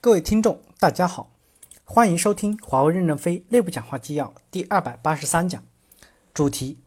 [0.00, 1.32] 各位听众，大家好，
[1.82, 5.60] 欢迎收听华为任正非内部讲话纪要第二百八十三讲，
[6.32, 6.78] 主题：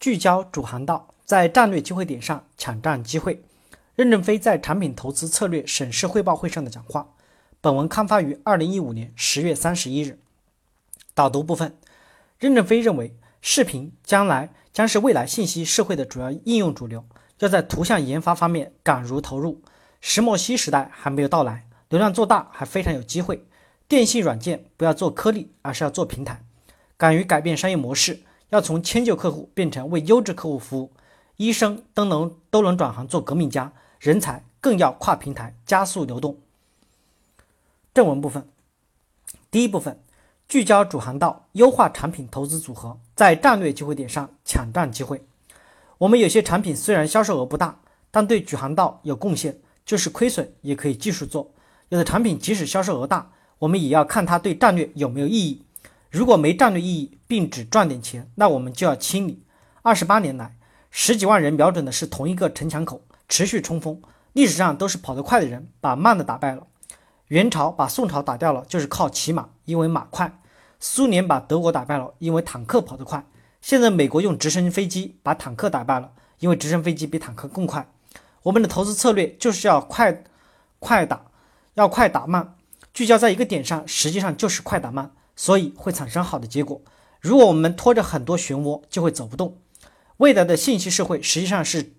[0.00, 3.44] 聚焦主航道，在战略机会点上抢占机会。
[3.94, 7.10] 任正非在产品投资策略审视汇报会上的讲话。
[7.60, 10.18] 本文刊发于二零一五年十月三十一日。
[11.14, 11.78] 导读部分：
[12.40, 17.04] 任正非认为，视频将来将是未来信息社会的主要应用主流，
[17.38, 19.62] 要在图像研发方面敢如投入。
[20.00, 21.68] 石墨烯时代还没有到来。
[21.90, 23.44] 流量做大还非常有机会，
[23.88, 26.44] 电信软件不要做颗粒，而是要做平台，
[26.96, 30.92] 敢于改变商业模式，要从迁就客户变成为优质客户服务。
[31.36, 36.38] 医生都能都能转行做革命家，人才更要跨平台加速流动。
[37.92, 38.48] 正文部分，
[39.50, 40.00] 第一部分
[40.46, 45.24] 聚焦主航道，优化产品投资组合，在战略机会点上抢占机会。
[45.98, 47.80] 我们有些产品虽然销售额不大，
[48.12, 51.50] 但对主航道有贡献，就是亏损也可以继续做。
[51.90, 55.64] 有的产品即使销售额大，我们也要看它对战略有没有意义。
[56.08, 59.42] 如果没战略意义，并只赚点钱，那我们就要清理。
[59.82, 60.56] 二十八年来，
[60.92, 64.00] 十几万人瞄准的是同一个城墙口，持续冲锋。
[64.34, 66.64] 历史上都是跑得快的人把慢的打败了。
[67.26, 70.32] 元朝把宋朝打掉了，就是靠骑马，因为马快。
[70.78, 73.26] 苏联把德国打败了，因为坦克跑得快。
[73.60, 77.84] 现在美国用直升飞机把坦克打败了，因为直升飞机比坦克更快。
[78.44, 80.22] 我们的投资策略就是要快，
[80.78, 81.20] 快打。
[81.80, 82.56] 要快打慢，
[82.92, 86.82] 聚焦在一个点上，实际上就是快打慢，所以会产生好的结果。
[87.20, 89.56] 如果我们拖着很多漩涡，就会走不动。
[90.18, 91.94] 未来的信息社会实际上是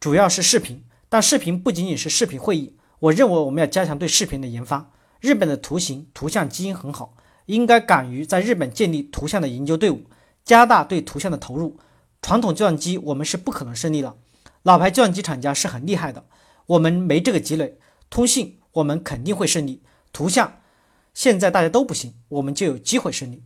[0.00, 2.76] 主要是视频，但视频不仅仅是视频会议。
[2.98, 4.90] 我认为我们要加强对视频的研发。
[5.20, 7.14] 日本的图形图像基因很好，
[7.46, 10.02] 应该敢于在日本建立图像的研究队伍，
[10.44, 11.78] 加大对图像的投入。
[12.20, 14.16] 传统计算机我们是不可能胜利了，
[14.64, 16.24] 老牌计算机厂家是很厉害的，
[16.66, 17.78] 我们没这个积累。
[18.10, 18.58] 通信。
[18.74, 19.82] 我们肯定会胜利。
[20.12, 20.60] 图像
[21.12, 23.42] 现在大家都不行，我们就有机会胜利。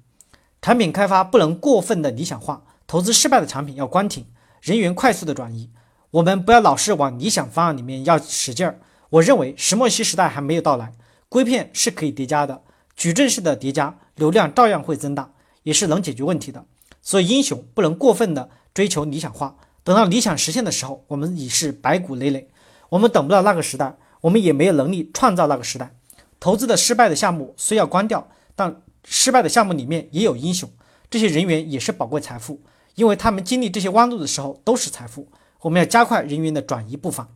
[0.60, 4.26] 产品开发不能过分的理想化，投资失败的产品要关停，
[4.60, 5.70] 人员快速的转移。
[6.10, 8.80] 我们不要老是往理想方案里面要使劲儿。
[9.10, 10.92] 我认为石墨烯时代还没有到来，
[11.28, 12.62] 硅片是可以叠加的，
[12.96, 16.64] 矩阵式的叠加，流量照样会增大，也是能解决问题的。
[17.00, 22.48] 所以英雄不能过分的追求理想化，等到理想实现的时候，我们已是白骨累累。
[22.88, 23.96] 我们等不到那个时代。
[24.22, 25.94] 我们也没有能力创造那个时代，
[26.40, 30.68] 投资的失败的项目虽要关掉，但失败的项目里面也有英雄，
[31.10, 32.60] 这些人员也是宝贵财富，
[32.94, 35.28] 因为他们经历这些弯路的时候都是财富。
[35.60, 37.28] 我们要加快人员的转移步伐。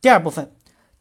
[0.00, 0.52] 第二部分，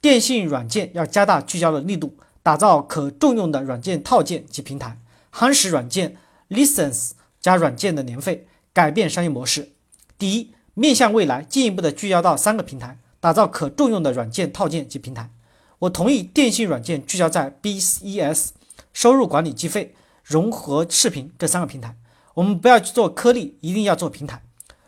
[0.02, 4.98] 电信软件要加大聚焦的力度，打造可重用的软件套件及平台，
[5.32, 6.18] 夯实软件
[6.50, 9.74] license 加软件的年费，改变商业模式。
[10.18, 12.98] 第一，面向未来，进一步的聚焦到三个平台。
[13.20, 15.32] 打造可重用的软件套件及平台。
[15.80, 18.50] 我同意电信软件聚焦在 BES
[18.94, 21.96] 收入管理计费、融合视频这三个平台。
[22.36, 24.44] 我们不要去做颗粒，一定要做平台。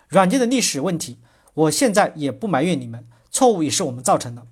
[0.07, 1.17] 软件的历史问题，
[1.53, 4.45] 我现在也不埋怨你们，错误也是我们造成的。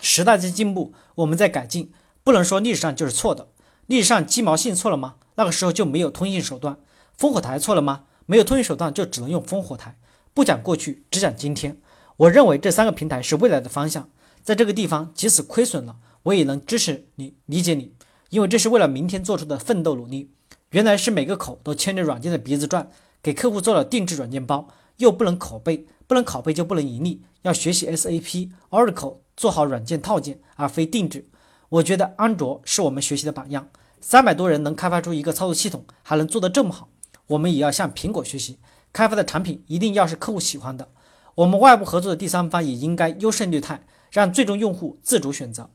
[0.00, 1.92] 时代在进步，我们在改进，
[2.22, 3.48] 不能说历史上就是错的。
[3.86, 5.16] 历史上鸡毛信错了吗？
[5.36, 6.78] 那个时候就没有通信手段。
[7.18, 8.04] 烽火台错了吗？
[8.26, 9.96] 没有通信手段就只能用烽火台。
[10.34, 11.78] 不讲过去，只讲今天。
[12.18, 14.08] 我认为这三个平台是未来的方向，
[14.42, 17.92] 在这个地方即使亏损了，我也能支持你、理解你，
[18.30, 20.32] 因为这是为了明天做出的奋斗努力。
[20.70, 22.90] 原来是每个口都牵着软件的鼻子转，
[23.22, 31.28] 给客户做了定制软件包，又不能拷贝，不能拷贝就不能盈利，要学习 SAP、Oracle 做好软件套件，而非定制。
[31.68, 33.68] 我觉得安卓是我们学习的榜样，
[34.00, 36.88] 三百多人能开发出一个操作系统，还能做得这么好，
[37.26, 38.58] 我们也要向苹果学习，
[38.92, 40.88] 开发的产品一定要是客户喜欢的。
[41.36, 45.68] 我们外部合作的第三方也应该优胜劣汰，让最终用户自主选择。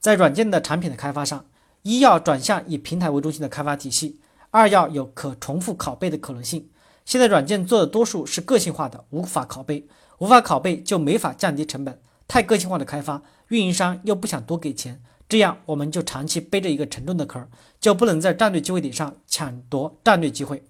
[0.00, 1.44] 在软件的产品的开发上，
[1.82, 4.18] 一要转向以平台为中心的开发体系，
[4.50, 6.68] 二要有可重复拷贝的可能性。
[7.04, 9.86] 现在软件做的多数是个性化的，无法拷贝，
[10.18, 12.00] 无法拷贝就没法降低成本。
[12.26, 17.48] 太个性化的开发，运营商又不想多给钱，这样我们就长期背着一个沉重的壳，
[17.78, 20.64] 就不能在战略机会点上抢夺战略机会。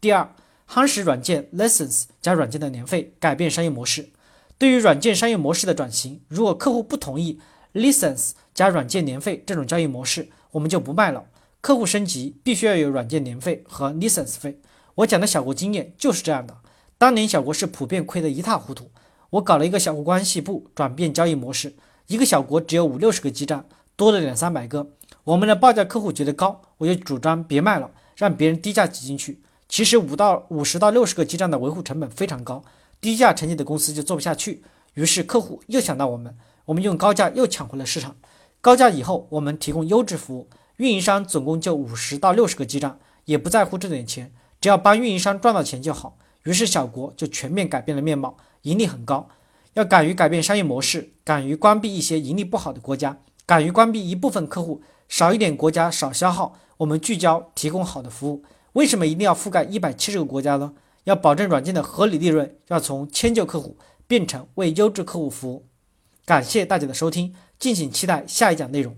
[0.00, 0.34] 第二。
[0.68, 4.10] 夯实软件 license 加软件的年费，改变商业模式。
[4.58, 7.38] 对于软件商业模式的转型，如果客户不同意
[7.74, 11.24] license 加软件年费这种交易模式，我们就不卖了。
[11.60, 14.60] 客户升级必须要有软件年费和 license 费。
[14.96, 16.56] 我讲的小国经验就是这样的。
[16.96, 18.90] 当年小国是普遍亏得一塌糊涂，
[19.30, 21.74] 我搞了一个小国关系部，转变交易模式。
[22.06, 23.66] 一个小国只有五六十个基站，
[23.96, 24.92] 多了两三百个。
[25.24, 29.42] 我们的报价客户觉得高，我就主张别卖了，让别人低价挤进去。
[29.68, 32.62] 其实五到五十到六十个基站的维护成本非常高，
[33.00, 34.62] 低价成绩的公司就做不下去。
[34.94, 36.36] 于是客户又想到我们，
[36.66, 38.16] 我们用高价又抢回了市场。
[38.60, 46.16] 高价以后，我们提供优质服务，运营商总共就五十到六十个基站，也不在乎这点钱，只要帮运营商赚到钱就好。
[46.44, 49.28] 于是小国就全面改变了面貌，盈利很高。
[49.74, 58.42] 要敢于改变商业模式，敢于关闭一些盈利不好的国家，敢于关闭一部分客户，少一点国家少消耗，我们聚焦提供好的服务。
[58.76, 60.74] 为什么一定要覆盖一百七十个国家呢？
[61.04, 65.66] 要保证软件的合理利润，要从迁就客户变成为优质客户服务。
[66.26, 68.94] 感谢大家的收听，敬请期待下一讲内容。